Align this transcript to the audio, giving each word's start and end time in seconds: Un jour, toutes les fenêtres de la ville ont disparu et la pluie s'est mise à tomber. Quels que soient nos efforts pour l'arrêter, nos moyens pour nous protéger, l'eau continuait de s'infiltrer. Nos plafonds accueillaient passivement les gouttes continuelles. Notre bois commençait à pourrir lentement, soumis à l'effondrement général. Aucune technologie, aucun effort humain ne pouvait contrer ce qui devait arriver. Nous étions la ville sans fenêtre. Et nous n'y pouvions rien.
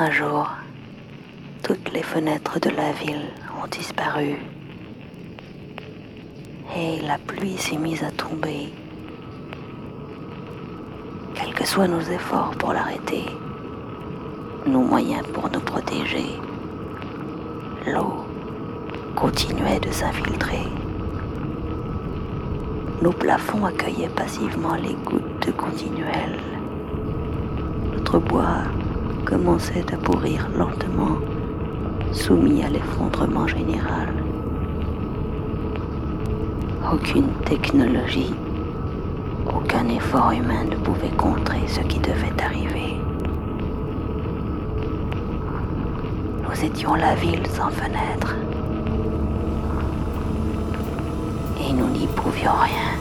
Un 0.00 0.12
jour, 0.12 0.48
toutes 1.64 1.92
les 1.92 2.04
fenêtres 2.04 2.60
de 2.60 2.70
la 2.70 2.92
ville 2.92 3.32
ont 3.60 3.66
disparu 3.66 4.36
et 6.76 7.00
la 7.00 7.18
pluie 7.18 7.56
s'est 7.58 7.76
mise 7.76 8.04
à 8.04 8.12
tomber. 8.12 8.72
Quels 11.34 11.52
que 11.52 11.66
soient 11.66 11.88
nos 11.88 12.00
efforts 12.00 12.52
pour 12.58 12.72
l'arrêter, 12.72 13.24
nos 14.68 14.82
moyens 14.82 15.26
pour 15.34 15.50
nous 15.50 15.58
protéger, 15.58 16.38
l'eau 17.84 18.24
continuait 19.16 19.80
de 19.80 19.90
s'infiltrer. 19.90 20.68
Nos 23.02 23.12
plafonds 23.12 23.64
accueillaient 23.64 24.14
passivement 24.14 24.76
les 24.76 24.94
gouttes 24.94 25.56
continuelles. 25.56 26.38
Notre 27.96 28.20
bois 28.20 28.62
commençait 29.28 29.84
à 29.92 29.96
pourrir 29.98 30.48
lentement, 30.56 31.18
soumis 32.12 32.62
à 32.62 32.70
l'effondrement 32.70 33.46
général. 33.46 34.08
Aucune 36.90 37.28
technologie, 37.44 38.32
aucun 39.46 39.86
effort 39.88 40.32
humain 40.32 40.64
ne 40.70 40.76
pouvait 40.76 41.14
contrer 41.18 41.60
ce 41.66 41.80
qui 41.80 41.98
devait 41.98 42.42
arriver. 42.42 42.96
Nous 46.42 46.64
étions 46.64 46.94
la 46.94 47.14
ville 47.14 47.46
sans 47.48 47.68
fenêtre. 47.68 48.34
Et 51.60 51.72
nous 51.74 51.88
n'y 51.88 52.06
pouvions 52.06 52.52
rien. 52.52 52.97